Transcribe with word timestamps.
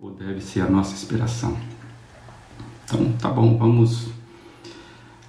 ou 0.00 0.10
deve 0.10 0.40
ser 0.40 0.62
a 0.62 0.68
nossa 0.68 0.94
inspiração. 0.94 1.56
Então, 2.84 3.12
tá 3.20 3.28
bom, 3.28 3.58
vamos 3.58 4.08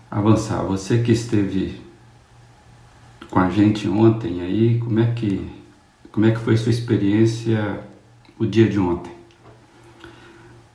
avançar. 0.09 0.63
Você 0.63 1.03
que 1.03 1.11
esteve 1.11 1.81
com 3.29 3.37
a 3.37 3.49
gente 3.49 3.87
ontem 3.87 4.41
aí, 4.41 4.79
como 4.79 4.99
é 4.99 5.11
que 5.11 5.61
como 6.11 6.25
é 6.25 6.31
que 6.31 6.39
foi 6.39 6.57
sua 6.57 6.71
experiência 6.71 7.81
o 8.37 8.45
dia 8.45 8.67
de 8.67 8.77
ontem? 8.77 9.13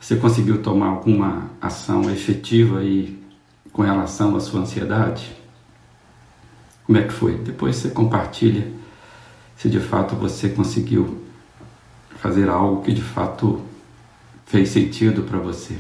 Você 0.00 0.16
conseguiu 0.16 0.62
tomar 0.62 0.86
alguma 0.86 1.50
ação 1.60 2.10
efetiva 2.10 2.78
aí 2.78 3.22
com 3.72 3.82
relação 3.82 4.34
à 4.36 4.40
sua 4.40 4.60
ansiedade? 4.60 5.36
Como 6.86 6.96
é 6.96 7.02
que 7.02 7.12
foi? 7.12 7.36
Depois 7.36 7.76
você 7.76 7.90
compartilha 7.90 8.72
se 9.56 9.68
de 9.68 9.80
fato 9.80 10.14
você 10.14 10.48
conseguiu 10.48 11.25
fazer 12.26 12.48
algo 12.48 12.82
que 12.82 12.92
de 12.92 13.02
fato 13.02 13.62
fez 14.46 14.70
sentido 14.70 15.22
para 15.22 15.38
você. 15.38 15.76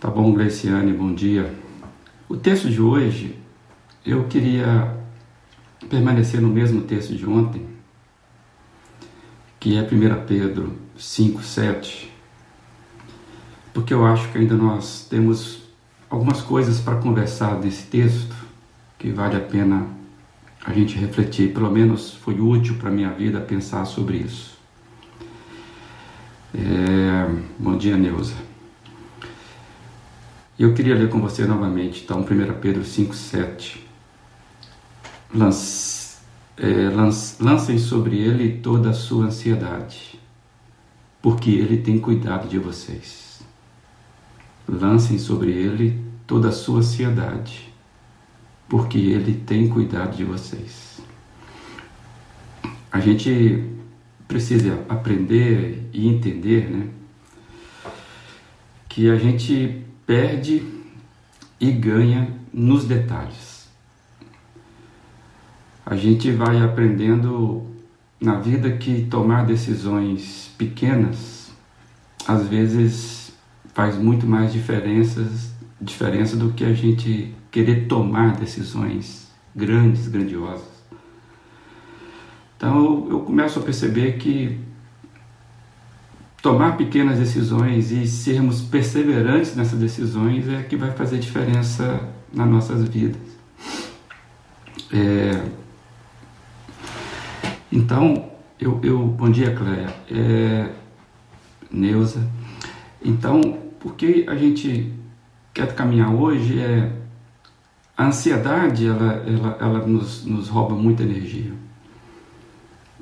Tá 0.00 0.10
bom, 0.10 0.34
Gleiciane, 0.34 0.92
bom 0.92 1.14
dia. 1.14 1.54
O 2.28 2.36
texto 2.36 2.68
de 2.68 2.82
hoje, 2.82 3.38
eu 4.04 4.24
queria 4.24 4.96
permanecer 5.88 6.40
no 6.40 6.48
mesmo 6.48 6.80
texto 6.80 7.14
de 7.14 7.24
ontem, 7.24 7.68
que 9.60 9.76
é 9.76 9.82
1 9.82 10.26
Pedro 10.26 10.76
5, 10.98 11.40
7, 11.40 12.12
porque 13.72 13.94
eu 13.94 14.04
acho 14.04 14.28
que 14.32 14.38
ainda 14.38 14.56
nós 14.56 15.06
temos 15.08 15.62
algumas 16.10 16.40
coisas 16.40 16.80
para 16.80 16.96
conversar 16.96 17.60
desse 17.60 17.84
texto 17.86 18.34
que 18.98 19.12
vale 19.12 19.36
a 19.36 19.40
pena 19.40 19.86
a 20.64 20.72
gente 20.72 20.96
refletir, 20.96 21.52
pelo 21.52 21.70
menos 21.70 22.14
foi 22.14 22.40
útil 22.40 22.76
para 22.76 22.88
a 22.88 22.92
minha 22.92 23.10
vida 23.10 23.40
pensar 23.40 23.84
sobre 23.84 24.18
isso. 24.18 24.56
É, 26.54 27.28
bom 27.58 27.76
dia, 27.76 27.96
Neuza. 27.96 28.34
Eu 30.58 30.74
queria 30.74 30.94
ler 30.94 31.08
com 31.08 31.20
você 31.20 31.44
novamente, 31.44 32.04
então, 32.04 32.20
1 32.20 32.60
Pedro 32.60 32.84
5, 32.84 33.14
7. 33.14 33.84
Lance, 35.34 36.18
é, 36.56 36.90
lance, 36.90 37.42
lancem 37.42 37.78
sobre 37.78 38.18
ele 38.18 38.58
toda 38.58 38.90
a 38.90 38.92
sua 38.92 39.24
ansiedade, 39.24 40.20
porque 41.20 41.50
ele 41.50 41.78
tem 41.78 41.98
cuidado 41.98 42.48
de 42.48 42.58
vocês. 42.58 43.40
Lancem 44.68 45.18
sobre 45.18 45.50
ele 45.50 45.98
toda 46.26 46.50
a 46.50 46.52
sua 46.52 46.78
ansiedade, 46.78 47.71
porque 48.72 48.96
ele 48.96 49.34
tem 49.34 49.68
cuidado 49.68 50.16
de 50.16 50.24
vocês. 50.24 50.98
A 52.90 52.98
gente 53.00 53.68
precisa 54.26 54.82
aprender 54.88 55.90
e 55.92 56.08
entender 56.08 56.70
né, 56.70 56.88
que 58.88 59.10
a 59.10 59.16
gente 59.16 59.84
perde 60.06 60.66
e 61.60 61.70
ganha 61.70 62.32
nos 62.50 62.86
detalhes. 62.86 63.68
A 65.84 65.94
gente 65.94 66.30
vai 66.30 66.62
aprendendo 66.62 67.66
na 68.18 68.40
vida 68.40 68.78
que 68.78 69.04
tomar 69.04 69.44
decisões 69.44 70.50
pequenas 70.56 71.52
às 72.26 72.48
vezes 72.48 73.34
faz 73.74 73.98
muito 73.98 74.26
mais 74.26 74.50
diferenças, 74.50 75.52
diferença 75.78 76.38
do 76.38 76.54
que 76.54 76.64
a 76.64 76.72
gente 76.72 77.34
querer 77.52 77.86
tomar 77.86 78.36
decisões 78.36 79.30
grandes, 79.54 80.08
grandiosas. 80.08 80.72
Então 82.56 83.06
eu 83.10 83.20
começo 83.20 83.58
a 83.58 83.62
perceber 83.62 84.12
que 84.12 84.58
tomar 86.40 86.76
pequenas 86.76 87.18
decisões 87.18 87.92
e 87.92 88.06
sermos 88.06 88.62
perseverantes 88.62 89.54
nessas 89.54 89.78
decisões 89.78 90.48
é 90.48 90.62
que 90.62 90.76
vai 90.76 90.90
fazer 90.90 91.18
diferença 91.18 92.00
nas 92.32 92.48
nossas 92.48 92.88
vidas. 92.88 93.20
É... 94.90 95.44
Então, 97.70 98.30
eu, 98.58 98.80
eu, 98.82 98.98
bom 99.06 99.30
dia, 99.30 99.54
Cléia, 99.54 99.94
é... 100.10 100.70
Neuza. 101.70 102.26
Então, 103.02 103.40
por 103.80 103.94
que 103.94 104.24
a 104.28 104.34
gente 104.34 104.92
quer 105.54 105.74
caminhar 105.74 106.14
hoje 106.14 106.60
é 106.60 107.01
a 108.02 108.06
ansiedade, 108.06 108.86
ela, 108.86 109.22
ela, 109.26 109.58
ela 109.60 109.86
nos, 109.86 110.24
nos 110.24 110.48
rouba 110.48 110.74
muita 110.74 111.02
energia. 111.02 111.52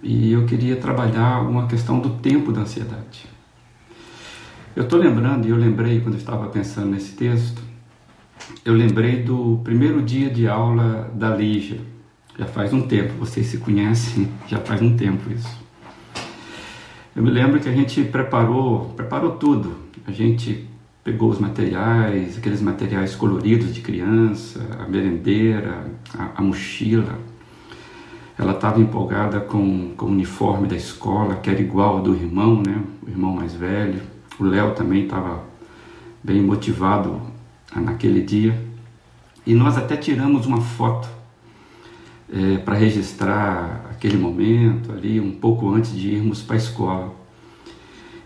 E 0.02 0.32
eu 0.32 0.44
queria 0.46 0.76
trabalhar 0.76 1.40
uma 1.40 1.66
questão 1.66 2.00
do 2.00 2.10
tempo 2.10 2.52
da 2.52 2.60
ansiedade. 2.60 3.26
Eu 4.76 4.84
estou 4.84 4.98
lembrando, 4.98 5.46
e 5.46 5.50
eu 5.50 5.56
lembrei 5.56 6.00
quando 6.00 6.14
eu 6.14 6.20
estava 6.20 6.48
pensando 6.48 6.90
nesse 6.90 7.16
texto, 7.16 7.62
eu 8.64 8.74
lembrei 8.74 9.22
do 9.22 9.60
primeiro 9.64 10.02
dia 10.02 10.30
de 10.30 10.46
aula 10.46 11.10
da 11.14 11.34
Lígia. 11.34 11.80
Já 12.38 12.46
faz 12.46 12.72
um 12.72 12.82
tempo, 12.82 13.14
vocês 13.14 13.46
se 13.46 13.58
conhecem, 13.58 14.28
já 14.46 14.58
faz 14.58 14.80
um 14.82 14.96
tempo 14.96 15.30
isso. 15.32 15.60
Eu 17.16 17.22
me 17.22 17.30
lembro 17.30 17.58
que 17.58 17.68
a 17.68 17.72
gente 17.72 18.02
preparou, 18.04 18.90
preparou 18.96 19.32
tudo. 19.32 19.76
A 20.06 20.12
gente 20.12 20.69
pegou 21.02 21.30
os 21.30 21.38
materiais, 21.38 22.36
aqueles 22.36 22.60
materiais 22.60 23.14
coloridos 23.14 23.74
de 23.74 23.80
criança, 23.80 24.60
a 24.78 24.86
merendeira, 24.86 25.86
a, 26.16 26.32
a 26.36 26.42
mochila, 26.42 27.18
ela 28.40 28.52
estava 28.52 28.80
empolgada 28.80 29.38
com, 29.40 29.92
com 29.96 30.06
o 30.06 30.08
uniforme 30.08 30.66
da 30.66 30.76
escola, 30.76 31.36
que 31.36 31.50
era 31.50 31.60
igual 31.60 31.98
ao 31.98 32.02
do 32.02 32.14
irmão, 32.14 32.62
né? 32.66 32.82
O 33.06 33.10
irmão 33.10 33.34
mais 33.34 33.52
velho. 33.54 34.00
O 34.38 34.44
Léo 34.44 34.74
também 34.74 35.04
estava 35.04 35.44
bem 36.24 36.40
motivado 36.40 37.20
naquele 37.76 38.22
dia. 38.22 38.58
E 39.46 39.54
nós 39.54 39.76
até 39.76 39.94
tiramos 39.94 40.46
uma 40.46 40.60
foto 40.60 41.06
é, 42.32 42.56
para 42.58 42.74
registrar 42.76 43.86
aquele 43.90 44.16
momento 44.16 44.90
ali, 44.92 45.20
um 45.20 45.32
pouco 45.32 45.68
antes 45.74 45.92
de 45.92 46.08
irmos 46.08 46.40
para 46.40 46.56
a 46.56 46.58
escola. 46.58 47.14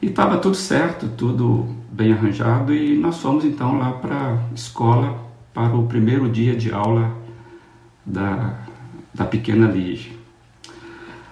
E 0.00 0.06
estava 0.06 0.38
tudo 0.38 0.54
certo, 0.54 1.08
tudo 1.16 1.66
bem 1.94 2.12
arranjado, 2.12 2.74
e 2.74 2.98
nós 2.98 3.20
fomos 3.20 3.44
então 3.44 3.78
lá 3.78 3.92
para 3.92 4.32
a 4.32 4.54
escola 4.54 5.16
para 5.54 5.76
o 5.76 5.86
primeiro 5.86 6.28
dia 6.28 6.56
de 6.56 6.72
aula 6.72 7.16
da, 8.04 8.66
da 9.14 9.24
pequena 9.24 9.68
Lígia. 9.68 10.12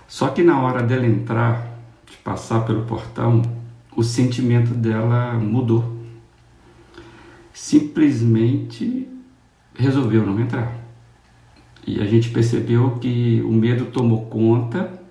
Só 0.06 0.28
que 0.28 0.40
na 0.44 0.60
hora 0.60 0.80
dela 0.80 1.04
entrar, 1.04 1.66
de 2.08 2.16
passar 2.18 2.64
pelo 2.64 2.84
portão, 2.84 3.42
o 3.96 4.04
sentimento 4.04 4.72
dela 4.72 5.34
mudou. 5.34 5.96
Simplesmente 7.52 9.08
resolveu 9.74 10.24
não 10.24 10.38
entrar. 10.38 10.72
E 11.84 12.00
a 12.00 12.04
gente 12.04 12.30
percebeu 12.30 12.98
que 13.00 13.42
o 13.44 13.50
medo 13.50 13.86
tomou 13.86 14.26
conta 14.26 15.01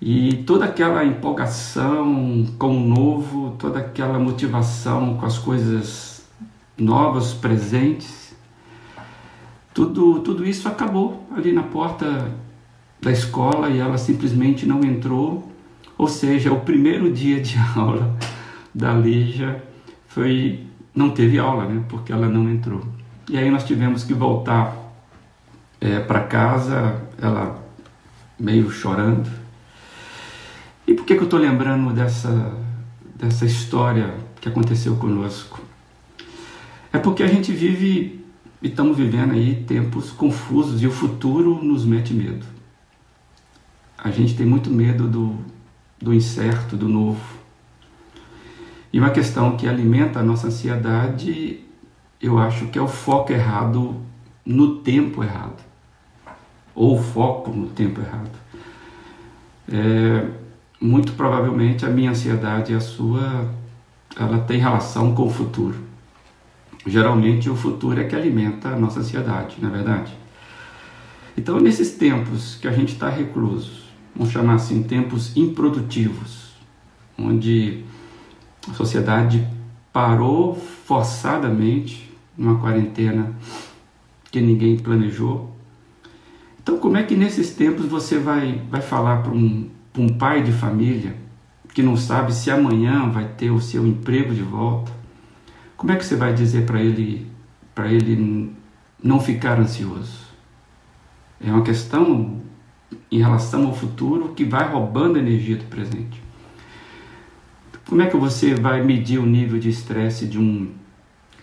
e 0.00 0.42
toda 0.46 0.64
aquela 0.64 1.04
empolgação 1.04 2.46
com 2.58 2.76
o 2.76 2.88
novo, 2.88 3.56
toda 3.58 3.80
aquela 3.80 4.18
motivação 4.18 5.16
com 5.18 5.26
as 5.26 5.36
coisas 5.36 6.22
novas, 6.78 7.34
presentes, 7.34 8.34
tudo, 9.74 10.20
tudo 10.20 10.46
isso 10.46 10.66
acabou 10.68 11.26
ali 11.36 11.52
na 11.52 11.62
porta 11.62 12.32
da 13.00 13.10
escola 13.10 13.68
e 13.68 13.78
ela 13.78 13.98
simplesmente 13.98 14.66
não 14.66 14.80
entrou. 14.82 15.50
Ou 15.96 16.08
seja, 16.08 16.52
o 16.52 16.60
primeiro 16.60 17.12
dia 17.12 17.40
de 17.40 17.56
aula 17.76 18.16
da 18.74 18.92
Lígia 18.92 19.62
foi 20.08 20.66
não 20.94 21.10
teve 21.10 21.38
aula, 21.38 21.66
né? 21.66 21.84
Porque 21.88 22.12
ela 22.12 22.28
não 22.28 22.50
entrou. 22.50 22.82
E 23.28 23.38
aí 23.38 23.50
nós 23.50 23.64
tivemos 23.64 24.02
que 24.02 24.12
voltar 24.12 24.76
é, 25.80 26.00
para 26.00 26.20
casa, 26.20 27.00
ela 27.20 27.62
meio 28.38 28.70
chorando. 28.70 29.39
Que, 31.10 31.16
que 31.16 31.22
eu 31.22 31.24
estou 31.24 31.40
lembrando 31.40 31.92
dessa, 31.92 32.54
dessa 33.16 33.44
história 33.44 34.14
que 34.40 34.48
aconteceu 34.48 34.94
conosco? 34.94 35.60
É 36.92 36.98
porque 36.98 37.24
a 37.24 37.26
gente 37.26 37.50
vive 37.50 38.24
e 38.62 38.68
estamos 38.68 38.96
vivendo 38.96 39.32
aí 39.32 39.64
tempos 39.66 40.12
confusos 40.12 40.80
e 40.80 40.86
o 40.86 40.92
futuro 40.92 41.64
nos 41.64 41.84
mete 41.84 42.14
medo. 42.14 42.46
A 43.98 44.12
gente 44.12 44.36
tem 44.36 44.46
muito 44.46 44.70
medo 44.70 45.08
do, 45.08 45.36
do 46.00 46.14
incerto, 46.14 46.76
do 46.76 46.88
novo. 46.88 47.20
E 48.92 49.00
uma 49.00 49.10
questão 49.10 49.56
que 49.56 49.66
alimenta 49.66 50.20
a 50.20 50.22
nossa 50.22 50.46
ansiedade, 50.46 51.58
eu 52.22 52.38
acho 52.38 52.68
que 52.68 52.78
é 52.78 52.82
o 52.82 52.86
foco 52.86 53.32
errado 53.32 53.96
no 54.46 54.76
tempo 54.76 55.24
errado. 55.24 55.60
Ou 56.72 56.96
o 56.96 57.02
foco 57.02 57.50
no 57.50 57.66
tempo 57.66 58.00
errado. 58.00 58.30
É, 59.72 60.39
muito 60.80 61.12
provavelmente 61.12 61.84
a 61.84 61.88
minha 61.88 62.10
ansiedade 62.10 62.72
e 62.72 62.76
a 62.76 62.80
sua, 62.80 63.48
ela 64.16 64.38
tem 64.38 64.58
relação 64.58 65.14
com 65.14 65.26
o 65.26 65.30
futuro. 65.30 65.76
Geralmente 66.86 67.50
o 67.50 67.54
futuro 67.54 68.00
é 68.00 68.04
que 68.04 68.16
alimenta 68.16 68.70
a 68.70 68.78
nossa 68.78 69.00
ansiedade, 69.00 69.56
não 69.60 69.68
é 69.68 69.72
verdade? 69.72 70.12
Então, 71.36 71.60
nesses 71.60 71.92
tempos 71.92 72.56
que 72.56 72.66
a 72.66 72.72
gente 72.72 72.94
está 72.94 73.08
recluso, 73.08 73.82
vamos 74.16 74.32
chamar 74.32 74.54
assim, 74.54 74.82
tempos 74.82 75.36
improdutivos, 75.36 76.54
onde 77.18 77.84
a 78.68 78.74
sociedade 78.74 79.46
parou 79.92 80.54
forçadamente 80.54 82.10
numa 82.36 82.58
quarentena 82.58 83.34
que 84.30 84.40
ninguém 84.40 84.78
planejou. 84.78 85.54
Então, 86.62 86.78
como 86.78 86.96
é 86.96 87.02
que 87.02 87.14
nesses 87.14 87.54
tempos 87.54 87.86
você 87.86 88.18
vai, 88.18 88.62
vai 88.70 88.80
falar 88.80 89.22
para 89.22 89.32
um, 89.32 89.68
um 89.96 90.08
pai 90.08 90.42
de 90.42 90.52
família 90.52 91.14
que 91.74 91.82
não 91.82 91.96
sabe 91.96 92.34
se 92.34 92.50
amanhã 92.50 93.08
vai 93.10 93.26
ter 93.36 93.50
o 93.50 93.60
seu 93.60 93.86
emprego 93.86 94.34
de 94.34 94.42
volta? 94.42 94.92
Como 95.76 95.92
é 95.92 95.96
que 95.96 96.04
você 96.04 96.16
vai 96.16 96.34
dizer 96.34 96.66
para 96.66 96.80
ele 96.80 97.26
para 97.74 97.90
ele 97.90 98.54
não 99.02 99.20
ficar 99.20 99.58
ansioso? 99.58 100.28
É 101.40 101.50
uma 101.50 101.62
questão 101.62 102.40
em 103.10 103.18
relação 103.18 103.66
ao 103.66 103.74
futuro 103.74 104.34
que 104.34 104.44
vai 104.44 104.68
roubando 104.68 105.18
energia 105.18 105.56
do 105.56 105.64
presente. 105.64 106.22
Como 107.88 108.02
é 108.02 108.06
que 108.06 108.16
você 108.16 108.54
vai 108.54 108.82
medir 108.82 109.18
o 109.18 109.26
nível 109.26 109.58
de 109.58 109.68
estresse 109.68 110.26
de 110.26 110.38
um 110.38 110.70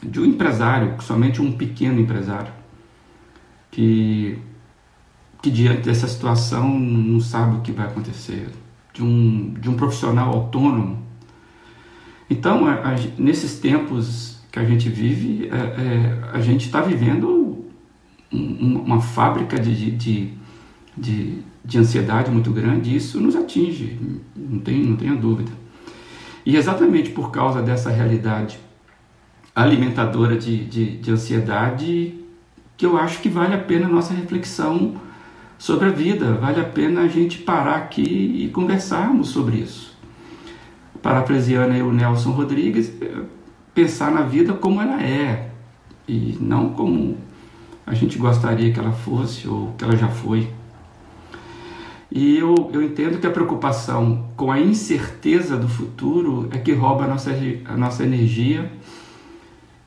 de 0.01 0.19
um 0.19 0.25
empresário, 0.25 0.95
somente 1.01 1.41
um 1.41 1.51
pequeno 1.51 1.99
empresário, 1.99 2.53
que 3.71 4.37
que 5.47 5.51
diante 5.51 5.83
dessa 5.83 6.09
situação 6.09 6.77
não 6.77 7.21
sabe 7.21 7.55
o 7.55 7.61
que 7.61 7.71
vai 7.71 7.85
acontecer, 7.85 8.49
de 8.93 9.01
um 9.01 9.53
de 9.53 9.69
um 9.69 9.75
profissional 9.75 10.33
autônomo. 10.33 11.01
Então, 12.29 12.67
a, 12.67 12.73
a, 12.73 12.95
nesses 13.17 13.57
tempos 13.57 14.39
que 14.51 14.59
a 14.59 14.65
gente 14.65 14.89
vive, 14.89 15.49
é, 15.49 15.55
é, 15.55 16.29
a 16.33 16.41
gente 16.41 16.65
está 16.65 16.81
vivendo 16.81 17.65
um, 18.29 18.81
uma 18.85 18.99
fábrica 18.99 19.57
de, 19.57 19.91
de, 19.91 20.33
de, 20.97 21.37
de 21.63 21.77
ansiedade 21.77 22.29
muito 22.29 22.51
grande, 22.51 22.89
e 22.89 22.97
isso 22.97 23.21
nos 23.21 23.33
atinge, 23.33 23.97
não, 24.35 24.59
tem, 24.59 24.83
não 24.83 24.97
tenha 24.97 25.15
dúvida. 25.15 25.51
E 26.45 26.57
exatamente 26.57 27.11
por 27.11 27.31
causa 27.31 27.61
dessa 27.61 27.89
realidade 27.89 28.59
alimentadora 29.55 30.35
de, 30.35 30.65
de, 30.65 30.97
de 30.97 31.09
ansiedade, 31.09 32.19
que 32.75 32.85
eu 32.85 32.97
acho 32.97 33.21
que 33.21 33.29
vale 33.29 33.55
a 33.55 33.57
pena 33.57 33.85
a 33.85 33.89
nossa 33.89 34.13
reflexão 34.13 35.06
sobre 35.57 35.87
a 35.87 35.91
vida, 35.91 36.33
vale 36.33 36.61
a 36.61 36.65
pena 36.65 37.01
a 37.01 37.07
gente 37.07 37.39
parar 37.39 37.75
aqui 37.75 38.43
e 38.45 38.49
conversarmos 38.49 39.29
sobre 39.29 39.57
isso. 39.57 39.97
Parafraseando 41.01 41.73
o 41.85 41.91
Nelson 41.91 42.31
Rodrigues, 42.31 42.91
pensar 43.73 44.11
na 44.11 44.21
vida 44.21 44.53
como 44.53 44.81
ela 44.81 45.01
é, 45.01 45.49
e 46.07 46.37
não 46.39 46.69
como 46.69 47.17
a 47.85 47.93
gente 47.93 48.17
gostaria 48.17 48.71
que 48.71 48.79
ela 48.79 48.91
fosse 48.91 49.47
ou 49.47 49.73
que 49.77 49.83
ela 49.83 49.95
já 49.95 50.07
foi. 50.07 50.49
E 52.11 52.37
eu, 52.37 52.69
eu 52.73 52.81
entendo 52.81 53.19
que 53.19 53.27
a 53.27 53.31
preocupação 53.31 54.29
com 54.35 54.51
a 54.51 54.59
incerteza 54.59 55.57
do 55.57 55.67
futuro 55.67 56.47
é 56.51 56.57
que 56.57 56.71
rouba 56.71 57.03
a 57.03 57.07
nossa, 57.07 57.31
a 57.65 57.75
nossa 57.75 58.03
energia 58.03 58.71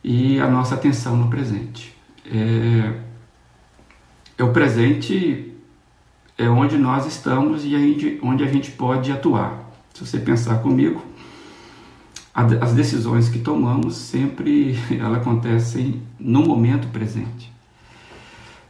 e 0.05 0.39
a 0.39 0.49
nossa 0.49 0.75
atenção 0.75 1.17
no 1.17 1.29
presente. 1.29 1.95
É, 2.27 2.93
é 4.37 4.45
o 4.45 4.53
presente 4.53 5.50
é 6.41 6.49
onde 6.49 6.79
nós 6.79 7.07
estamos 7.07 7.65
e 7.67 8.19
onde 8.23 8.43
a 8.43 8.47
gente 8.47 8.71
pode 8.71 9.13
atuar. 9.13 9.71
Se 9.93 10.07
você 10.07 10.19
pensar 10.19 10.63
comigo, 10.63 11.05
as 12.35 12.73
decisões 12.73 13.29
que 13.29 13.39
tomamos 13.39 13.95
sempre 13.95 14.79
elas 14.99 15.19
acontecem 15.19 16.01
no 16.19 16.41
momento 16.41 16.89
presente. 16.89 17.53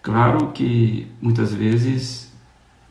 Claro 0.02 0.48
que 0.48 1.06
muitas 1.22 1.54
vezes 1.54 2.32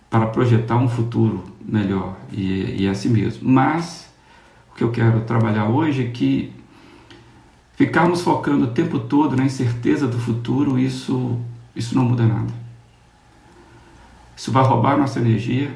para 0.09 0.27
projetar 0.27 0.77
um 0.77 0.87
futuro 0.87 1.43
melhor, 1.61 2.15
e, 2.31 2.81
e 2.81 2.87
é 2.87 2.89
assim 2.89 3.09
mesmo. 3.09 3.49
Mas 3.49 4.09
o 4.71 4.75
que 4.75 4.83
eu 4.83 4.91
quero 4.91 5.21
trabalhar 5.21 5.67
hoje 5.67 6.05
é 6.05 6.09
que 6.09 6.53
ficarmos 7.73 8.21
focando 8.21 8.65
o 8.65 8.71
tempo 8.71 8.97
todo 8.97 9.35
na 9.35 9.43
incerteza 9.43 10.07
do 10.07 10.17
futuro, 10.17 10.79
isso, 10.79 11.37
isso 11.75 11.95
não 11.95 12.05
muda 12.05 12.25
nada. 12.25 12.68
Isso 14.39 14.53
vai 14.53 14.63
roubar 14.63 14.97
nossa 14.97 15.19
energia, 15.19 15.69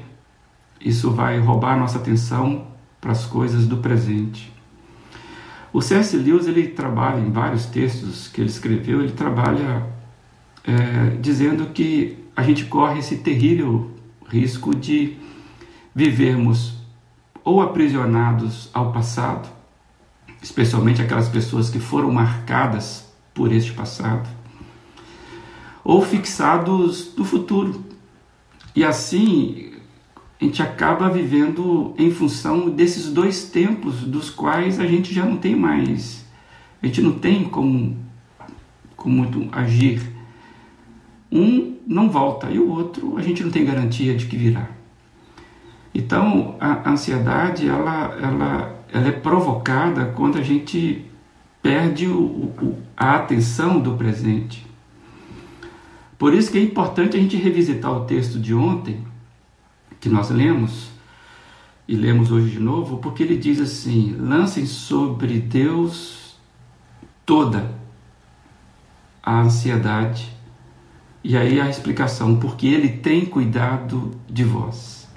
isso 0.80 1.12
vai 1.12 1.38
roubar 1.38 1.78
nossa 1.78 1.98
atenção 1.98 2.66
para 3.02 3.12
as 3.12 3.26
coisas 3.26 3.68
do 3.68 3.76
presente. 3.76 4.54
O 5.74 5.82
C.S. 5.82 6.16
Lewis 6.16 6.48
ele 6.48 6.70
trabalha 6.70 7.20
em 7.20 7.30
vários 7.30 7.66
textos 7.66 8.30
que 8.30 8.40
ele 8.40 8.50
escreveu, 8.50 9.02
ele 9.02 9.12
trabalha 9.12 9.86
é, 10.64 11.18
dizendo 11.20 11.74
que 11.74 12.18
a 12.34 12.42
gente 12.42 12.64
corre 12.64 13.00
esse 13.00 13.18
terrível 13.18 13.92
risco 14.30 14.74
de 14.74 15.18
vivermos 15.94 16.78
ou 17.44 17.62
aprisionados 17.62 18.70
ao 18.74 18.94
passado, 18.94 19.50
especialmente 20.42 21.02
aquelas 21.02 21.28
pessoas 21.28 21.70
que 21.70 21.82
foram 21.82 22.10
marcadas 22.10 23.12
por 23.34 23.52
este 23.52 23.74
passado, 23.74 24.30
ou 25.84 26.02
fixados 26.02 27.14
no 27.18 27.26
futuro. 27.26 27.92
E 28.76 28.84
assim 28.84 29.72
a 30.40 30.44
gente 30.44 30.62
acaba 30.62 31.10
vivendo 31.10 31.94
em 31.98 32.12
função 32.12 32.70
desses 32.70 33.10
dois 33.10 33.46
tempos 33.46 34.02
dos 34.02 34.30
quais 34.30 34.80
a 34.80 34.86
gente 34.86 35.14
já 35.14 35.26
não 35.26 35.38
tem 35.38 35.56
mais, 35.56 36.26
a 36.82 36.86
gente 36.86 37.02
não 37.02 37.14
tem 37.14 37.46
como, 37.46 37.98
como 38.96 39.50
agir. 39.52 40.02
Um 41.32 41.78
não 41.88 42.10
volta 42.10 42.50
e 42.52 42.60
o 42.60 42.70
outro 42.70 43.18
a 43.18 43.22
gente 43.22 43.44
não 43.44 43.52
tem 43.52 43.66
garantia 43.66 44.16
de 44.16 44.26
que 44.26 44.38
virá. 44.38 44.70
Então, 45.94 46.56
a 46.60 46.90
ansiedade 46.90 47.68
ela, 47.68 48.18
ela, 48.22 48.86
ela 48.92 49.08
é 49.08 49.12
provocada 49.12 50.06
quando 50.16 50.40
a 50.40 50.42
gente 50.42 51.06
perde 51.62 52.08
o, 52.08 52.20
o, 52.22 52.78
a 52.98 53.16
atenção 53.16 53.80
do 53.80 53.96
presente. 53.96 54.66
Por 56.24 56.34
isso 56.34 56.54
que 56.54 56.58
é 56.58 56.62
importante 56.62 57.18
a 57.18 57.20
gente 57.20 57.36
revisitar 57.36 57.92
o 57.92 58.06
texto 58.06 58.40
de 58.40 58.56
ontem, 58.56 59.06
que 60.00 60.08
nós 60.08 60.30
lemos, 60.30 60.90
e 61.86 61.98
lemos 61.98 62.32
hoje 62.32 62.52
de 62.52 62.60
novo, 62.62 63.00
porque 63.00 63.24
ele 63.24 63.36
diz 63.36 63.60
assim: 63.60 64.16
lancem 64.18 64.66
sobre 64.66 65.40
Deus 65.40 66.38
toda 67.26 67.76
a 69.22 69.42
ansiedade 69.42 70.32
e 71.22 71.36
aí 71.36 71.60
a 71.60 71.70
explicação, 71.70 72.38
porque 72.38 72.68
ele 72.68 72.88
tem 72.88 73.26
cuidado 73.26 74.12
de 74.26 74.46
vós. 74.46 75.10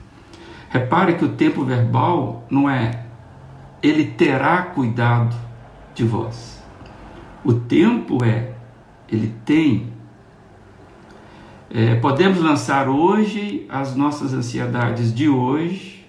Repare 0.71 1.15
que 1.15 1.25
o 1.25 1.35
tempo 1.35 1.65
verbal 1.65 2.45
não 2.51 2.69
é 2.69 3.07
ele 3.81 4.07
terá 4.07 4.61
cuidado 4.61 5.37
de 5.95 6.03
vós. 6.03 6.61
O 7.45 7.53
tempo 7.53 8.25
é 8.25 8.55
ele 9.09 9.33
tem. 9.45 9.95
É, 11.69 11.97
podemos 11.97 12.39
lançar 12.39 12.89
hoje 12.89 13.67
as 13.69 13.97
nossas 13.97 14.33
ansiedades 14.33 15.13
de 15.13 15.29
hoje, 15.29 16.07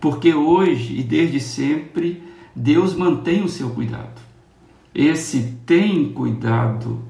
porque 0.00 0.32
hoje 0.32 0.98
e 0.98 1.02
desde 1.02 1.40
sempre 1.40 2.22
Deus 2.54 2.94
mantém 2.94 3.42
o 3.42 3.48
seu 3.48 3.70
cuidado. 3.70 4.20
Esse 4.94 5.58
tem 5.66 6.10
cuidado 6.12 7.02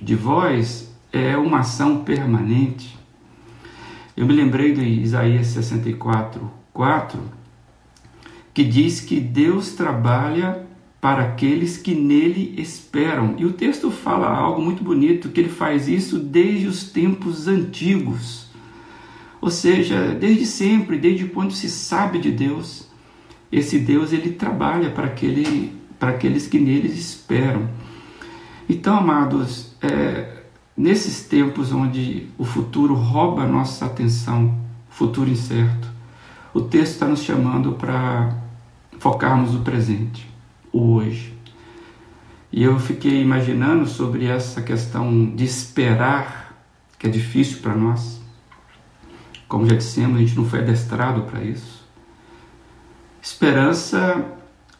de 0.00 0.14
vós 0.14 0.92
é 1.12 1.36
uma 1.36 1.60
ação 1.60 2.02
permanente. 2.02 2.98
Eu 4.16 4.26
me 4.26 4.34
lembrei 4.34 4.74
de 4.74 4.82
Isaías 4.82 5.46
64, 5.48 6.50
4, 6.72 7.20
que 8.52 8.64
diz 8.64 9.00
que 9.00 9.20
Deus 9.20 9.72
trabalha 9.72 10.63
para 11.04 11.22
aqueles 11.22 11.76
que 11.76 11.94
nele 11.94 12.54
esperam. 12.56 13.34
E 13.36 13.44
o 13.44 13.52
texto 13.52 13.90
fala 13.90 14.26
algo 14.26 14.62
muito 14.62 14.82
bonito, 14.82 15.28
que 15.28 15.38
ele 15.38 15.50
faz 15.50 15.86
isso 15.86 16.18
desde 16.18 16.66
os 16.66 16.84
tempos 16.84 17.46
antigos. 17.46 18.48
Ou 19.38 19.50
seja, 19.50 20.14
desde 20.18 20.46
sempre, 20.46 20.96
desde 20.96 21.26
quando 21.26 21.52
se 21.52 21.68
sabe 21.68 22.18
de 22.18 22.32
Deus, 22.32 22.88
esse 23.52 23.78
Deus 23.78 24.14
ele 24.14 24.30
trabalha 24.30 24.88
para, 24.88 25.04
aquele, 25.04 25.76
para 25.98 26.08
aqueles 26.08 26.46
que 26.46 26.58
nele 26.58 26.88
esperam. 26.88 27.68
Então, 28.66 28.96
amados, 28.96 29.76
é, 29.82 30.30
Nesses 30.76 31.22
tempos 31.22 31.70
onde 31.70 32.26
o 32.36 32.44
futuro 32.44 32.94
rouba 32.94 33.42
a 33.42 33.46
nossa 33.46 33.86
atenção, 33.86 34.58
futuro 34.90 35.30
incerto, 35.30 35.86
o 36.52 36.62
texto 36.62 36.94
está 36.94 37.06
nos 37.06 37.22
chamando 37.22 37.74
para 37.74 38.36
focarmos 38.98 39.52
no 39.52 39.60
presente, 39.60 40.33
hoje. 40.74 41.32
E 42.52 42.62
eu 42.62 42.78
fiquei 42.78 43.22
imaginando 43.22 43.86
sobre 43.86 44.26
essa 44.26 44.60
questão 44.60 45.34
de 45.34 45.44
esperar, 45.44 46.54
que 46.98 47.06
é 47.06 47.10
difícil 47.10 47.60
para 47.62 47.74
nós. 47.74 48.20
Como 49.48 49.66
já 49.66 49.76
dissemos, 49.76 50.16
a 50.16 50.20
gente 50.20 50.36
não 50.36 50.44
foi 50.44 50.60
adestrado 50.60 51.22
para 51.22 51.42
isso. 51.42 51.84
Esperança 53.22 54.24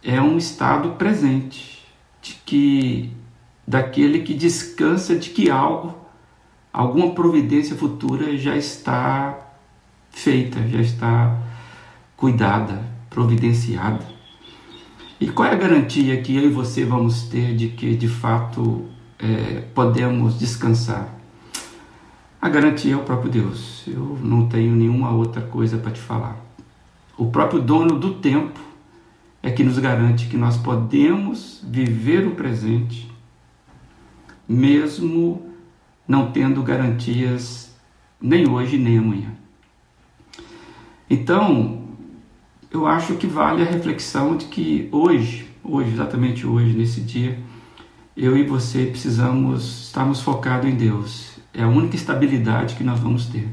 é 0.03 0.21
um 0.21 0.37
estado 0.37 0.91
presente, 0.91 1.85
de 2.21 2.35
que 2.45 3.13
daquele 3.67 4.21
que 4.21 4.35
descansa 4.35 5.17
de 5.17 5.31
que 5.31 5.51
algo, 5.51 5.95
alguma 6.73 7.15
providência 7.15 7.77
futura 7.77 8.37
já 8.37 8.57
está 8.57 9.39
feita, 10.11 10.67
já 10.69 10.81
está 10.81 11.39
cuidada 12.17 12.85
providenciada. 13.11 14.14
E 15.25 15.31
qual 15.31 15.49
é 15.49 15.53
a 15.53 15.57
garantia 15.57 16.21
que 16.21 16.37
eu 16.37 16.43
e 16.45 16.51
você 16.51 16.85
vamos 16.85 17.23
ter 17.23 17.57
de 17.57 17.69
que 17.69 17.97
de 17.97 18.09
fato 18.09 18.85
é, 19.19 19.63
podemos 19.75 20.39
descansar? 20.39 21.19
A 22.39 22.47
garantia 22.51 22.93
é 22.93 22.97
o 22.99 23.05
próprio 23.05 23.31
Deus. 23.31 23.85
Eu 23.87 24.19
não 24.23 24.47
tenho 24.51 24.77
nenhuma 24.77 25.13
outra 25.13 25.41
coisa 25.41 25.79
para 25.79 25.93
te 25.93 25.99
falar. 25.99 26.37
O 27.17 27.31
próprio 27.31 27.63
dono 27.63 27.99
do 27.99 28.17
tempo 28.17 28.61
é 29.43 29.51
que 29.51 29.65
nos 29.65 29.79
garante 29.79 30.27
que 30.27 30.37
nós 30.37 30.59
podemos 30.59 31.65
viver 31.67 32.27
o 32.27 32.33
presente, 32.33 33.11
mesmo 34.47 35.55
não 36.07 36.33
tendo 36.33 36.63
garantias 36.63 37.75
nem 38.21 38.47
hoje 38.47 38.77
nem 38.77 38.99
amanhã. 38.99 39.33
Então, 41.09 41.84
eu 42.75 42.89
acho 42.89 43.15
que 43.15 43.27
vale 43.27 43.63
a 43.63 43.65
reflexão 43.65 44.37
de 44.37 44.47
que 44.47 44.89
hoje, 44.91 45.47
hoje, 45.63 45.93
exatamente 45.93 46.45
hoje, 46.45 46.77
nesse 46.77 47.01
dia, 47.01 47.39
eu 48.17 48.37
e 48.37 48.43
você 48.43 48.87
precisamos 48.87 49.87
estarmos 49.87 50.21
focados 50.21 50.69
em 50.69 50.75
Deus. 50.75 51.39
É 51.53 51.63
a 51.63 51.69
única 51.69 51.95
estabilidade 51.95 52.75
que 52.75 52.83
nós 52.83 52.99
vamos 52.99 53.27
ter. 53.27 53.49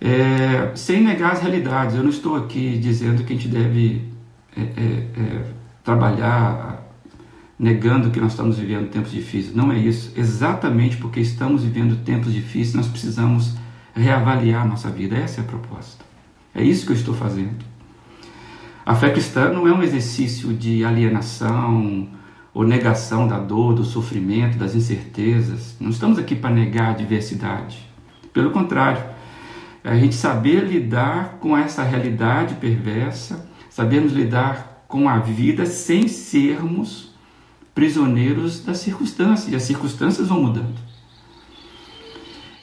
É, 0.00 0.70
sem 0.76 1.02
negar 1.02 1.32
as 1.32 1.42
realidades, 1.42 1.96
eu 1.96 2.04
não 2.04 2.10
estou 2.10 2.36
aqui 2.36 2.78
dizendo 2.78 3.24
que 3.24 3.32
a 3.32 3.36
gente 3.36 3.48
deve 3.48 4.08
é, 4.56 4.60
é, 4.60 5.20
é, 5.20 5.44
trabalhar 5.82 6.86
negando 7.58 8.10
que 8.10 8.20
nós 8.20 8.30
estamos 8.30 8.58
vivendo 8.58 8.90
tempos 8.90 9.10
difíceis. 9.10 9.54
Não 9.56 9.72
é 9.72 9.78
isso. 9.78 10.12
Exatamente 10.16 10.96
porque 10.98 11.18
estamos 11.18 11.64
vivendo 11.64 12.04
tempos 12.04 12.32
difíceis, 12.32 12.74
nós 12.74 12.86
precisamos 12.86 13.56
reavaliar 13.92 14.62
a 14.62 14.66
nossa 14.66 14.88
vida. 14.88 15.16
Essa 15.16 15.40
é 15.40 15.44
a 15.44 15.46
proposta. 15.46 16.09
É 16.54 16.62
isso 16.62 16.86
que 16.86 16.92
eu 16.92 16.96
estou 16.96 17.14
fazendo. 17.14 17.64
A 18.84 18.94
fé 18.94 19.10
cristã 19.10 19.52
não 19.52 19.68
é 19.68 19.72
um 19.72 19.82
exercício 19.82 20.52
de 20.52 20.84
alienação 20.84 22.08
ou 22.52 22.64
negação 22.64 23.28
da 23.28 23.38
dor, 23.38 23.74
do 23.74 23.84
sofrimento, 23.84 24.58
das 24.58 24.74
incertezas. 24.74 25.76
Não 25.78 25.90
estamos 25.90 26.18
aqui 26.18 26.34
para 26.34 26.50
negar 26.50 26.90
a 26.90 26.96
diversidade. 26.96 27.88
Pelo 28.32 28.50
contrário, 28.50 29.02
é 29.84 29.90
a 29.90 29.96
gente 29.96 30.14
saber 30.14 30.64
lidar 30.64 31.38
com 31.40 31.56
essa 31.56 31.82
realidade 31.82 32.56
perversa, 32.56 33.48
sabermos 33.68 34.12
lidar 34.12 34.84
com 34.88 35.08
a 35.08 35.18
vida 35.18 35.64
sem 35.66 36.08
sermos 36.08 37.14
prisioneiros 37.72 38.64
das 38.64 38.78
circunstâncias. 38.78 39.52
E 39.52 39.56
as 39.56 39.62
circunstâncias 39.62 40.28
vão 40.28 40.42
mudando. 40.42 40.78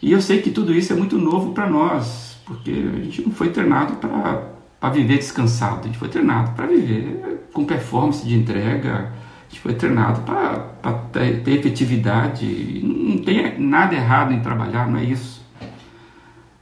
E 0.01 0.11
eu 0.11 0.21
sei 0.21 0.41
que 0.41 0.51
tudo 0.51 0.73
isso 0.73 0.93
é 0.93 0.95
muito 0.95 1.17
novo 1.17 1.53
para 1.53 1.69
nós, 1.69 2.26
porque 2.47 2.71
a 2.71 3.03
gente 3.03 3.21
não 3.23 3.31
foi 3.31 3.49
treinado 3.49 3.97
para 3.97 4.89
viver 4.89 5.17
descansado, 5.17 5.81
a 5.81 5.83
gente 5.83 5.97
foi 5.97 6.07
treinado 6.07 6.51
para 6.51 6.65
viver 6.65 7.49
com 7.51 7.65
performance 7.65 8.25
de 8.25 8.35
entrega, 8.35 9.11
a 9.11 9.49
gente 9.49 9.59
foi 9.59 9.73
treinado 9.73 10.21
para 10.21 10.93
ter, 11.11 11.43
ter 11.43 11.59
efetividade. 11.59 12.81
Não 12.83 13.17
tem 13.17 13.59
nada 13.59 13.93
errado 13.95 14.33
em 14.33 14.39
trabalhar, 14.39 14.89
não 14.89 14.97
é 14.97 15.03
isso. 15.03 15.45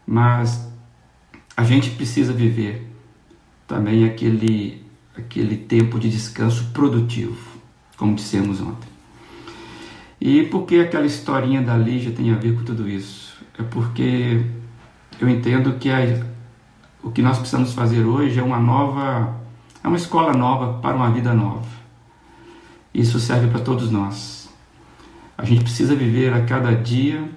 Mas 0.08 0.68
a 1.56 1.64
gente 1.64 1.92
precisa 1.92 2.34
viver 2.34 2.92
também 3.68 4.06
aquele, 4.06 4.84
aquele 5.16 5.56
tempo 5.56 6.00
de 6.00 6.10
descanso 6.10 6.72
produtivo, 6.74 7.60
como 7.96 8.16
dissemos 8.16 8.60
ontem. 8.60 8.90
E 10.20 10.44
por 10.44 10.66
que 10.66 10.80
aquela 10.80 11.06
historinha 11.06 11.62
da 11.62 11.78
Lígia 11.78 12.12
tem 12.12 12.32
a 12.32 12.36
ver 12.36 12.56
com 12.56 12.64
tudo 12.64 12.90
isso? 12.90 13.38
É 13.60 13.64
porque 13.64 14.42
eu 15.20 15.30
entendo 15.30 15.74
que 15.74 15.90
a, 15.90 16.00
o 17.04 17.12
que 17.12 17.22
nós 17.22 17.38
precisamos 17.38 17.74
fazer 17.74 18.04
hoje 18.04 18.40
é 18.40 18.44
uma 18.44 18.60
nova, 18.60 19.36
é 19.84 19.88
uma 19.88 19.98
escola 19.98 20.34
nova 20.34 20.80
para 20.80 20.96
uma 20.96 21.12
vida 21.12 21.34
nova. 21.34 21.68
Isso 22.94 23.20
serve 23.20 23.48
para 23.48 23.60
todos 23.60 23.92
nós. 23.92 24.50
A 25.38 25.44
gente 25.44 25.64
precisa 25.64 25.96
viver 25.96 26.34
a 26.34 26.46
cada 26.46 26.74
dia 26.74 27.30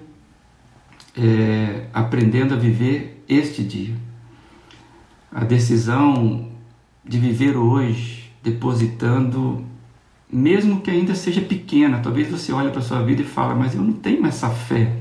é, 1.17 1.87
aprendendo 1.93 2.55
a 2.55 2.57
viver 2.57 3.25
este 3.29 3.63
dia. 3.63 3.95
A 5.33 5.45
decisão 5.45 6.49
de 7.05 7.19
viver 7.19 7.57
hoje, 7.57 8.33
depositando, 8.43 9.65
mesmo 10.31 10.81
que 10.81 10.91
ainda 10.91 11.15
seja 11.15 11.41
pequena, 11.41 11.99
talvez 11.99 12.31
você 12.31 12.53
olhe 12.53 12.71
para 12.71 12.81
a 12.81 12.83
sua 12.83 13.03
vida 13.03 13.23
e 13.23 13.25
fala, 13.25 13.55
mas 13.55 13.75
eu 13.75 13.83
não 13.83 13.93
tenho 13.93 14.25
essa 14.27 14.49
fé. 14.49 14.98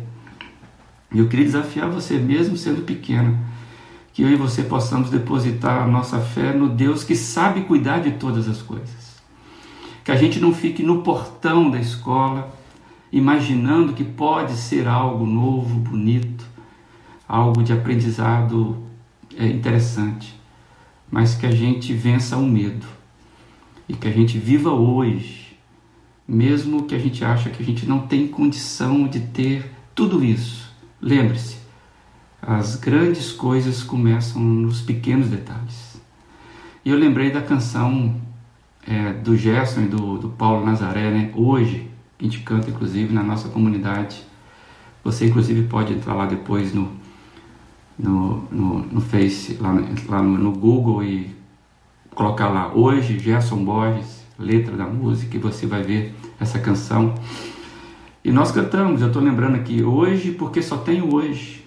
E 1.11 1.19
eu 1.19 1.27
queria 1.27 1.45
desafiar 1.45 1.89
você, 1.89 2.17
mesmo 2.17 2.57
sendo 2.57 2.81
pequeno, 2.81 3.37
que 4.13 4.23
eu 4.23 4.29
e 4.29 4.35
você 4.35 4.63
possamos 4.63 5.09
depositar 5.09 5.83
a 5.83 5.87
nossa 5.87 6.19
fé 6.19 6.53
no 6.53 6.69
Deus 6.69 7.03
que 7.03 7.15
sabe 7.15 7.61
cuidar 7.61 7.99
de 7.99 8.11
todas 8.11 8.47
as 8.47 8.61
coisas. 8.61 9.15
Que 10.03 10.11
a 10.11 10.15
gente 10.15 10.39
não 10.39 10.53
fique 10.53 10.83
no 10.83 11.01
portão 11.01 11.69
da 11.69 11.79
escola, 11.79 12.51
imaginando 13.11 13.93
que 13.93 14.03
pode 14.03 14.53
ser 14.53 14.87
algo 14.87 15.25
novo, 15.25 15.75
bonito, 15.75 16.45
algo 17.27 17.63
de 17.63 17.73
aprendizado 17.73 18.77
é, 19.37 19.47
interessante, 19.47 20.35
mas 21.11 21.35
que 21.35 21.45
a 21.45 21.51
gente 21.51 21.93
vença 21.93 22.37
o 22.37 22.45
medo 22.45 22.85
e 23.87 23.93
que 23.93 24.07
a 24.07 24.11
gente 24.11 24.37
viva 24.37 24.71
hoje, 24.71 25.57
mesmo 26.27 26.83
que 26.83 26.95
a 26.95 26.99
gente 26.99 27.23
acha 27.23 27.49
que 27.49 27.61
a 27.61 27.65
gente 27.65 27.85
não 27.85 28.07
tem 28.07 28.27
condição 28.27 29.07
de 29.07 29.19
ter 29.19 29.71
tudo 29.93 30.23
isso. 30.23 30.66
Lembre-se, 31.01 31.57
as 32.41 32.75
grandes 32.75 33.31
coisas 33.31 33.83
começam 33.83 34.41
nos 34.41 34.81
pequenos 34.81 35.27
detalhes. 35.29 36.01
E 36.83 36.89
eu 36.89 36.97
lembrei 36.97 37.29
da 37.31 37.41
canção 37.41 38.15
é, 38.87 39.13
do 39.13 39.35
Gerson 39.35 39.81
e 39.81 39.87
do, 39.87 40.17
do 40.17 40.29
Paulo 40.29 40.65
Nazaré, 40.65 41.11
né? 41.11 41.31
Hoje, 41.35 41.89
que 42.17 42.25
a 42.25 42.29
gente 42.29 42.39
canta 42.43 42.69
inclusive 42.69 43.13
na 43.13 43.21
nossa 43.21 43.49
comunidade. 43.49 44.23
Você 45.03 45.25
inclusive 45.25 45.67
pode 45.67 45.93
entrar 45.93 46.13
lá 46.13 46.25
depois 46.25 46.73
no, 46.73 46.91
no, 47.97 48.43
no, 48.51 48.79
no 48.79 49.01
Face, 49.01 49.57
lá, 49.59 49.73
lá 50.07 50.21
no, 50.21 50.37
no, 50.37 50.51
Google 50.51 51.03
e 51.03 51.35
colocar 52.15 52.47
lá 52.47 52.73
hoje 52.73 53.19
Gerson 53.19 53.63
Borges, 53.63 54.23
letra 54.39 54.75
da 54.75 54.85
música, 54.85 55.35
e 55.35 55.39
você 55.39 55.65
vai 55.65 55.83
ver 55.83 56.15
essa 56.39 56.59
canção. 56.59 57.13
E 58.27 58.31
nós 58.33 58.51
cantamos, 58.51 58.99
eu 58.99 59.07
estou 59.07 59.21
lembrando 59.21 59.55
aqui, 59.55 59.81
hoje 59.81 60.33
porque 60.33 60.61
só 60.61 60.79
tenho 60.79 61.15
hoje. 61.15 61.65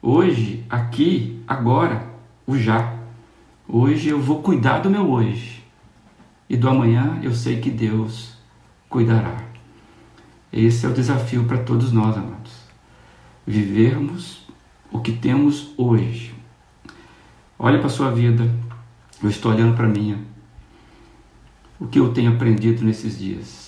Hoje, 0.00 0.64
aqui, 0.70 1.42
agora, 1.44 2.06
o 2.46 2.56
já. 2.56 2.94
Hoje 3.66 4.08
eu 4.08 4.20
vou 4.20 4.40
cuidar 4.40 4.78
do 4.78 4.88
meu 4.88 5.10
hoje. 5.10 5.60
E 6.48 6.56
do 6.56 6.68
amanhã 6.68 7.18
eu 7.20 7.34
sei 7.34 7.60
que 7.60 7.68
Deus 7.68 8.32
cuidará. 8.88 9.42
Esse 10.52 10.86
é 10.86 10.88
o 10.88 10.94
desafio 10.94 11.42
para 11.46 11.58
todos 11.58 11.90
nós, 11.90 12.16
amados. 12.16 12.52
Vivermos 13.44 14.46
o 14.92 15.00
que 15.00 15.10
temos 15.10 15.74
hoje. 15.76 16.32
Olha 17.58 17.78
para 17.78 17.88
a 17.88 17.90
sua 17.90 18.12
vida, 18.12 18.48
eu 19.20 19.28
estou 19.28 19.50
olhando 19.50 19.74
para 19.74 19.86
a 19.86 19.90
minha. 19.90 20.16
O 21.80 21.88
que 21.88 21.98
eu 21.98 22.12
tenho 22.12 22.32
aprendido 22.32 22.84
nesses 22.84 23.18
dias? 23.18 23.67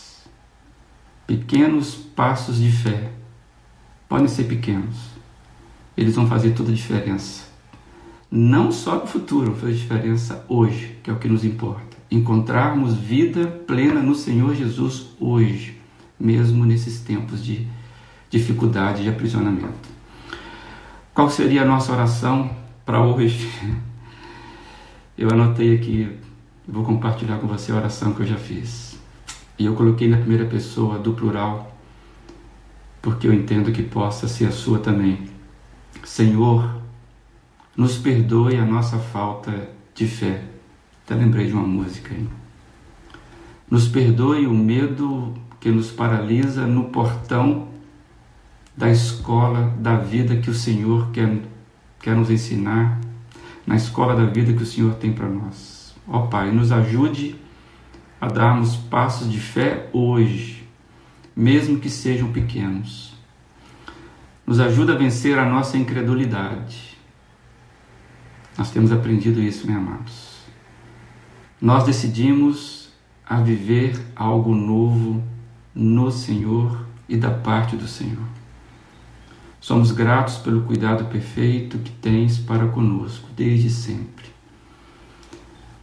Pequenos 1.31 1.95
passos 1.95 2.57
de 2.57 2.73
fé. 2.73 3.13
Podem 4.09 4.27
ser 4.27 4.49
pequenos. 4.49 4.97
Eles 5.97 6.17
vão 6.17 6.27
fazer 6.27 6.55
toda 6.55 6.73
a 6.73 6.75
diferença. 6.75 7.45
Não 8.29 8.73
só 8.73 8.97
no 8.97 9.07
futuro, 9.07 9.55
faz 9.55 9.79
diferença 9.79 10.45
hoje, 10.49 10.99
que 11.05 11.09
é 11.09 11.13
o 11.13 11.21
que 11.21 11.29
nos 11.29 11.45
importa. 11.45 11.97
Encontrarmos 12.11 12.95
vida 12.95 13.47
plena 13.47 14.03
no 14.03 14.17
Senhor 14.17 14.57
Jesus 14.57 15.11
hoje 15.21 15.79
mesmo 16.19 16.67
nesses 16.67 16.99
tempos 16.99 17.45
de 17.45 17.65
dificuldade, 18.29 19.05
de 19.05 19.09
aprisionamento. 19.09 19.89
Qual 21.15 21.31
seria 21.31 21.63
a 21.63 21.65
nossa 21.65 21.93
oração 21.93 22.51
para 22.85 23.05
hoje? 23.05 23.49
Eu 25.17 25.31
anotei 25.31 25.77
aqui, 25.77 26.11
vou 26.67 26.83
compartilhar 26.83 27.39
com 27.39 27.47
você 27.47 27.71
a 27.71 27.77
oração 27.77 28.15
que 28.15 28.23
eu 28.23 28.27
já 28.27 28.37
fiz. 28.37 28.90
E 29.61 29.67
eu 29.67 29.75
coloquei 29.75 30.09
na 30.09 30.17
primeira 30.17 30.47
pessoa 30.47 30.99
do 30.99 31.13
plural, 31.13 31.77
porque 33.03 33.27
eu 33.27 33.35
entendo 33.35 33.71
que 33.71 33.83
possa 33.83 34.27
ser 34.27 34.47
a 34.47 34.51
sua 34.51 34.79
também. 34.79 35.29
Senhor, 36.03 36.81
nos 37.77 37.99
perdoe 37.99 38.57
a 38.57 38.65
nossa 38.65 38.99
falta 38.99 39.69
de 39.95 40.07
fé. 40.07 40.45
Até 41.05 41.15
lembrei 41.15 41.47
de 41.47 41.53
uma 41.53 41.67
música 41.67 42.15
aí. 42.15 42.27
Nos 43.71 43.87
perdoe 43.87 44.47
o 44.47 44.55
medo 44.55 45.35
que 45.61 45.71
nos 45.71 45.91
paralisa 45.91 46.67
no 46.67 46.85
portão 46.85 47.69
da 48.75 48.89
escola 48.89 49.75
da 49.79 49.99
vida 49.99 50.37
que 50.37 50.49
o 50.49 50.55
Senhor 50.55 51.11
quer, 51.11 51.39
quer 52.01 52.17
nos 52.17 52.31
ensinar, 52.31 52.99
na 53.67 53.77
escola 53.77 54.17
da 54.17 54.25
vida 54.25 54.55
que 54.55 54.63
o 54.63 54.67
Senhor 54.67 54.95
tem 54.95 55.13
para 55.13 55.29
nós. 55.29 55.95
Ó 56.09 56.29
Pai, 56.29 56.51
nos 56.51 56.73
ajude 56.73 57.39
a 58.21 58.29
darmos 58.29 58.77
passos 58.77 59.31
de 59.31 59.41
fé 59.41 59.89
hoje, 59.93 60.69
mesmo 61.35 61.79
que 61.79 61.89
sejam 61.89 62.31
pequenos. 62.31 63.15
Nos 64.47 64.61
ajuda 64.61 64.93
a 64.93 64.99
vencer 64.99 65.39
a 65.39 65.49
nossa 65.49 65.79
incredulidade. 65.79 66.99
Nós 68.59 68.71
temos 68.71 68.93
aprendido 68.93 69.41
isso, 69.41 69.67
meus 69.67 69.79
amados. 69.79 70.41
Nós 71.61 71.85
decidimos 71.85 72.91
a 73.25 73.41
viver 73.41 73.99
algo 74.15 74.55
novo 74.55 75.23
no 75.75 76.11
Senhor 76.11 76.85
e 77.09 77.17
da 77.17 77.31
parte 77.31 77.77
do 77.77 77.87
Senhor. 77.87 78.29
Somos 79.61 79.93
gratos 79.93 80.39
pelo 80.39 80.63
cuidado 80.63 81.05
perfeito 81.07 81.79
que 81.79 81.91
tens 81.91 82.39
para 82.39 82.67
conosco 82.69 83.29
desde 83.37 83.71
sempre. 83.71 84.27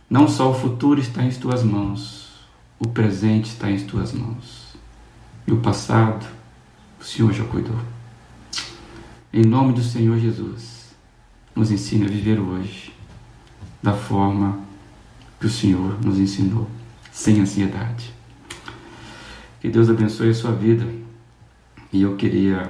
Não 0.10 0.28
só 0.28 0.52
o 0.52 0.54
futuro 0.54 1.00
está 1.00 1.24
em 1.24 1.30
tuas 1.30 1.64
mãos, 1.64 2.27
o 2.80 2.88
presente 2.88 3.52
está 3.52 3.70
em 3.70 3.80
tuas 3.86 4.14
mãos. 4.14 4.76
E 5.46 5.52
o 5.52 5.58
passado, 5.58 6.26
o 7.00 7.04
Senhor 7.04 7.34
já 7.34 7.44
cuidou. 7.46 7.80
Em 9.32 9.44
nome 9.44 9.74
do 9.74 9.82
Senhor 9.82 10.18
Jesus, 10.18 10.96
nos 11.56 11.72
ensine 11.72 12.06
a 12.06 12.10
viver 12.10 12.40
hoje 12.40 12.94
da 13.82 13.94
forma 13.94 14.60
que 15.40 15.46
o 15.46 15.50
Senhor 15.50 16.04
nos 16.04 16.20
ensinou, 16.20 16.68
sem 17.12 17.40
ansiedade. 17.40 18.14
Que 19.60 19.70
Deus 19.70 19.90
abençoe 19.90 20.30
a 20.30 20.34
sua 20.34 20.52
vida. 20.52 20.88
E 21.92 22.02
eu 22.02 22.16
queria 22.16 22.70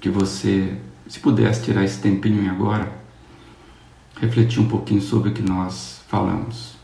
que 0.00 0.08
você, 0.08 0.78
se 1.06 1.20
pudesse 1.20 1.64
tirar 1.64 1.84
esse 1.84 2.00
tempinho 2.00 2.50
agora, 2.50 2.92
refletir 4.20 4.60
um 4.60 4.68
pouquinho 4.68 5.00
sobre 5.00 5.30
o 5.30 5.32
que 5.32 5.42
nós 5.42 6.02
falamos. 6.08 6.79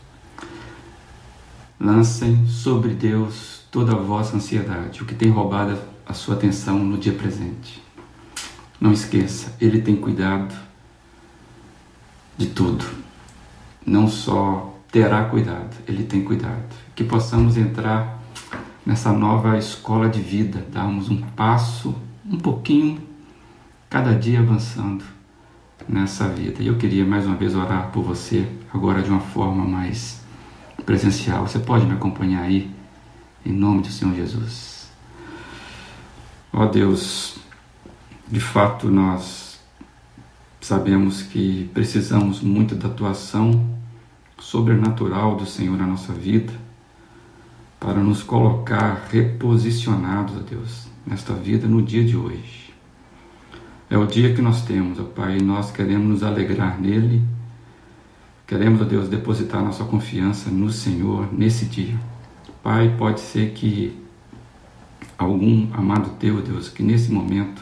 Lancem 1.79 2.47
sobre 2.47 2.95
Deus 2.95 3.61
toda 3.69 3.91
a 3.93 3.99
vossa 3.99 4.35
ansiedade, 4.35 5.03
o 5.03 5.05
que 5.05 5.13
tem 5.13 5.29
roubado 5.29 5.77
a 6.07 6.13
sua 6.13 6.33
atenção 6.33 6.79
no 6.79 6.97
dia 6.97 7.13
presente. 7.13 7.83
Não 8.81 8.91
esqueça, 8.91 9.55
Ele 9.61 9.81
tem 9.81 9.95
cuidado 9.95 10.55
de 12.35 12.47
tudo. 12.47 12.83
Não 13.85 14.07
só 14.07 14.75
terá 14.91 15.25
cuidado, 15.25 15.75
Ele 15.87 16.03
tem 16.03 16.23
cuidado. 16.23 16.75
Que 16.95 17.03
possamos 17.03 17.57
entrar 17.57 18.23
nessa 18.83 19.11
nova 19.11 19.57
escola 19.57 20.09
de 20.09 20.21
vida, 20.21 20.65
darmos 20.71 21.09
um 21.09 21.21
passo, 21.21 21.93
um 22.25 22.37
pouquinho, 22.37 22.99
cada 23.89 24.15
dia 24.15 24.39
avançando 24.39 25.03
nessa 25.87 26.27
vida. 26.27 26.63
E 26.63 26.67
eu 26.67 26.77
queria 26.77 27.05
mais 27.05 27.25
uma 27.25 27.35
vez 27.35 27.53
orar 27.55 27.91
por 27.91 28.03
você, 28.03 28.47
agora 28.73 29.03
de 29.03 29.09
uma 29.09 29.19
forma 29.19 29.63
mais 29.63 30.25
presencial. 30.85 31.47
Você 31.47 31.59
pode 31.59 31.85
me 31.85 31.93
acompanhar 31.93 32.43
aí, 32.43 32.69
em 33.45 33.51
nome 33.51 33.81
do 33.81 33.87
Senhor 33.87 34.13
Jesus. 34.15 34.89
Ó 36.51 36.65
Deus, 36.65 37.37
de 38.27 38.39
fato 38.39 38.89
nós 38.89 39.59
sabemos 40.61 41.21
que 41.21 41.69
precisamos 41.73 42.41
muito 42.41 42.75
da 42.75 42.87
atuação 42.87 43.77
sobrenatural 44.39 45.35
do 45.35 45.45
Senhor 45.45 45.77
na 45.77 45.85
nossa 45.85 46.13
vida 46.13 46.53
para 47.79 47.99
nos 47.99 48.23
colocar 48.23 49.07
reposicionados, 49.11 50.35
ó 50.35 50.39
Deus, 50.39 50.87
nesta 51.05 51.33
vida 51.33 51.67
no 51.67 51.81
dia 51.81 52.03
de 52.03 52.17
hoje. 52.17 52.73
É 53.89 53.97
o 53.97 54.05
dia 54.05 54.33
que 54.33 54.41
nós 54.41 54.63
temos, 54.63 54.99
ó 54.99 55.03
Pai, 55.03 55.37
e 55.37 55.41
nós 55.41 55.71
queremos 55.71 56.07
nos 56.07 56.23
alegrar 56.23 56.79
nele. 56.79 57.21
Queremos, 58.47 58.79
ó 58.79 58.85
Deus, 58.85 59.09
depositar 59.09 59.61
nossa 59.61 59.83
confiança 59.83 60.49
no 60.49 60.71
Senhor 60.71 61.27
nesse 61.33 61.65
dia. 61.65 61.99
Pai, 62.63 62.95
pode 62.97 63.19
ser 63.19 63.51
que 63.51 63.93
algum 65.17 65.67
amado 65.73 66.11
teu, 66.11 66.41
Deus, 66.41 66.69
que 66.69 66.81
nesse 66.81 67.11
momento 67.11 67.61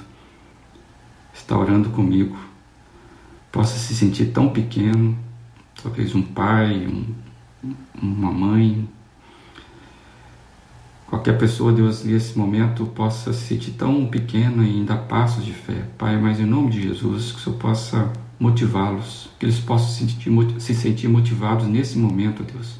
está 1.33 1.57
orando 1.57 1.89
comigo, 1.89 2.37
possa 3.51 3.79
se 3.79 3.95
sentir 3.95 4.27
tão 4.27 4.49
pequeno, 4.49 5.17
talvez 5.81 6.13
um 6.13 6.21
pai, 6.21 6.85
um, 6.85 7.15
uma 7.99 8.31
mãe, 8.31 8.87
qualquer 11.07 11.35
pessoa, 11.35 11.73
Deus, 11.73 12.03
nesse 12.03 12.37
momento 12.37 12.85
possa 12.85 13.33
se 13.33 13.47
sentir 13.47 13.71
tão 13.71 14.05
pequena 14.05 14.63
e 14.63 14.69
ainda 14.69 14.95
passos 14.95 15.43
de 15.43 15.53
fé. 15.53 15.87
Pai, 15.97 16.15
mas 16.21 16.39
em 16.39 16.45
nome 16.45 16.69
de 16.69 16.83
Jesus, 16.83 17.31
que 17.31 17.39
o 17.39 17.41
Senhor 17.41 17.57
possa 17.57 18.13
motivá-los, 18.39 19.29
que 19.39 19.45
eles 19.45 19.59
possam 19.59 19.87
se 19.87 19.99
sentir, 19.99 20.31
se 20.59 20.75
sentir 20.75 21.07
motivados 21.07 21.67
nesse 21.67 21.97
momento, 21.97 22.43
Deus, 22.43 22.79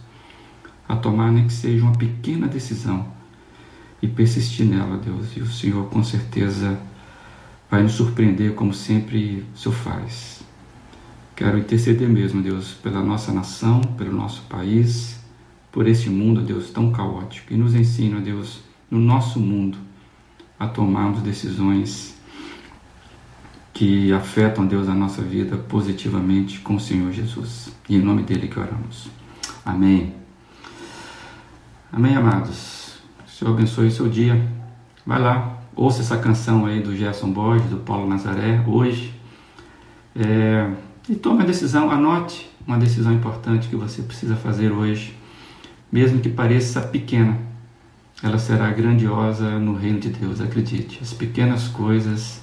a 0.88 0.96
tomar 0.96 1.32
nem 1.32 1.48
que 1.48 1.54
seja 1.54 1.84
uma 1.84 1.94
pequena 1.94 2.48
decisão 2.48 3.08
e 4.02 4.08
persistir 4.08 4.66
nela, 4.66 4.98
Deus. 4.98 5.36
E 5.36 5.42
o 5.42 5.48
Senhor, 5.48 5.86
com 5.90 6.04
certeza, 6.04 6.80
vai 7.70 7.84
nos 7.84 7.94
surpreender 7.94 8.54
como 8.54 8.74
sempre 8.74 9.46
o 9.54 9.58
Senhor 9.58 9.76
faz. 9.76 10.44
Quero 11.36 11.58
interceder 11.58 12.08
mesmo, 12.08 12.42
Deus, 12.42 12.74
pela 12.74 13.04
nossa 13.04 13.34
nação, 13.34 13.82
pelo 13.98 14.14
nosso 14.14 14.44
país, 14.44 15.20
por 15.72 15.88
esse 15.88 16.10
mundo, 16.10 16.42
Deus, 16.42 16.70
tão 16.70 16.92
caótico. 16.92 17.54
E 17.54 17.58
nos 17.58 17.76
ensina, 17.76 18.22
Deus, 18.22 18.62
no 18.90 19.00
nosso 19.00 19.40
mundo, 19.40 19.78
a 20.58 20.68
tomarmos 20.68 21.22
decisões 21.22 22.15
que 23.76 24.12
afetam, 24.12 24.66
Deus, 24.66 24.90
a 24.90 24.96
nossa 24.96 25.22
vida 25.22 25.56
positivamente 25.56 26.60
com 26.62 26.76
o 26.76 26.80
Senhor 26.80 27.12
Jesus. 27.12 27.72
E 27.88 27.96
em 27.96 28.00
nome 28.00 28.24
dele 28.24 28.48
que 28.48 28.60
oramos. 28.60 29.08
Amém. 29.64 30.16
Amém, 31.92 32.16
amados. 32.16 32.96
O 33.28 33.30
Senhor 33.30 33.52
abençoe 33.52 33.88
o 33.88 33.92
seu 33.92 34.10
dia. 34.10 34.50
Vai 35.06 35.22
lá, 35.22 35.60
ouça 35.76 36.02
essa 36.02 36.18
canção 36.18 36.66
aí 36.66 36.82
do 36.82 36.96
Gerson 36.96 37.32
Borges, 37.32 37.70
do 37.70 37.78
Paulo 37.78 38.10
Nazaré, 38.10 38.64
hoje. 38.66 39.14
É, 40.16 40.72
e 41.08 41.14
tome 41.14 41.44
a 41.44 41.46
decisão, 41.46 41.92
anote 41.92 42.50
uma 42.66 42.80
decisão 42.80 43.14
importante 43.14 43.68
que 43.68 43.76
você 43.76 44.02
precisa 44.02 44.36
fazer 44.36 44.72
hoje 44.72 45.16
mesmo 45.96 46.20
que 46.20 46.28
pareça 46.28 46.82
pequena, 46.82 47.38
ela 48.22 48.38
será 48.38 48.70
grandiosa 48.72 49.58
no 49.60 49.74
reino 49.74 49.98
de 49.98 50.10
Deus, 50.10 50.42
acredite. 50.42 51.00
As 51.02 51.14
pequenas 51.14 51.70
coisas 51.70 52.42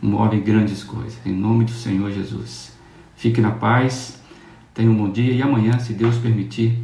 movem 0.00 0.40
grandes 0.40 0.82
coisas. 0.84 1.18
Em 1.24 1.32
nome 1.32 1.64
do 1.64 1.72
Senhor 1.72 2.10
Jesus. 2.10 2.72
Fique 3.16 3.40
na 3.40 3.50
paz, 3.50 4.20
tenha 4.74 4.90
um 4.90 4.96
bom 4.96 5.10
dia 5.10 5.32
e 5.32 5.42
amanhã, 5.42 5.78
se 5.78 5.94
Deus 5.94 6.16
permitir, 6.18 6.78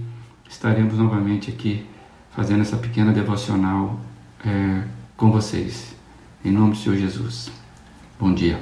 estaremos 0.48 0.96
novamente 0.96 1.51
aqui 1.51 1.87
fazendo 2.31 2.62
essa 2.62 2.77
pequena 2.77 3.12
devocional 3.12 4.01
é, 4.44 4.83
com 5.16 5.31
vocês. 5.31 5.94
Em 6.44 6.51
nome 6.51 6.72
do 6.72 6.77
Senhor 6.79 6.96
Jesus. 6.96 7.51
Bom 8.18 8.35
dia. 8.35 8.59